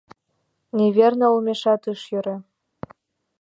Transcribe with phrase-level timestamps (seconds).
[0.77, 2.35] Неверна олмешат ыш йӧрӧ.